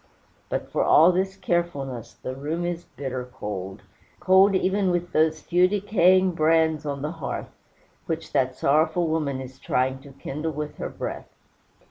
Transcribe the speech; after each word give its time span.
But 0.49 0.71
for 0.71 0.83
all 0.83 1.11
this 1.11 1.37
carefulness, 1.37 2.15
the 2.15 2.33
room 2.35 2.65
is 2.65 2.85
bitter 2.85 3.23
cold 3.23 3.83
cold 4.19 4.55
even 4.55 4.89
with 4.89 5.11
those 5.11 5.41
few 5.41 5.67
decaying 5.67 6.31
brands 6.31 6.87
on 6.87 7.03
the 7.03 7.11
hearth, 7.11 7.55
which 8.07 8.33
that 8.33 8.55
sorrowful 8.55 9.05
woman 9.07 9.39
is 9.39 9.59
trying 9.59 9.99
to 9.99 10.11
kindle 10.13 10.53
with 10.53 10.77
her 10.77 10.89
breath. 10.89 11.29